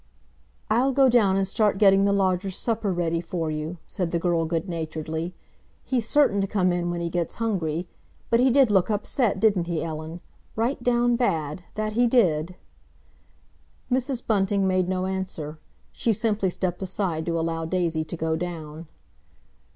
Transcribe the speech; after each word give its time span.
"I'll 0.67 0.93
go 0.93 1.09
down 1.09 1.37
and 1.37 1.47
start 1.47 1.77
getting 1.77 2.05
the 2.05 2.11
lodger's 2.11 2.55
supper 2.57 2.91
ready 2.91 3.21
for 3.21 3.51
you," 3.51 3.77
said 3.85 4.09
the 4.09 4.17
girl 4.17 4.45
good 4.45 4.67
naturedly. 4.67 5.35
"He's 5.83 6.09
certain 6.09 6.41
to 6.41 6.47
come 6.47 6.71
in 6.71 6.89
when 6.89 7.01
he 7.01 7.09
gets 7.11 7.35
hungry. 7.35 7.87
But 8.31 8.39
he 8.39 8.49
did 8.49 8.71
look 8.71 8.89
upset, 8.89 9.39
didn't 9.39 9.67
he, 9.67 9.83
Ellen? 9.83 10.21
Right 10.55 10.81
down 10.81 11.17
bad—that 11.17 11.93
he 11.93 12.07
did!" 12.07 12.55
Mrs. 13.91 14.25
Bunting 14.25 14.65
made 14.65 14.89
no 14.89 15.05
answer; 15.05 15.59
she 15.91 16.13
simply 16.13 16.49
stepped 16.49 16.81
aside 16.81 17.23
to 17.27 17.39
allow 17.39 17.65
Daisy 17.65 18.03
to 18.05 18.17
go 18.17 18.35
down. 18.35 18.87